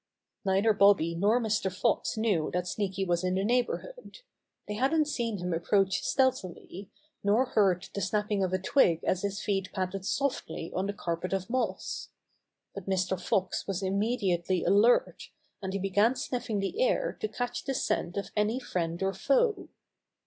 [0.43, 1.71] Neither Bobby nor Mr.
[1.71, 4.21] Fox knew that Sneaky was in the neighborhood.
[4.67, 6.89] They hadn't seen him approach stealthily,
[7.23, 11.33] nor heard the snapping of a twig as his feet patted softly on the carpet
[11.33, 12.09] of moss.
[12.73, 13.21] But Mr.
[13.21, 15.29] Fox was immediately alert,
[15.61, 19.69] and he began sniffing the air to catch the scent of any friend or foe.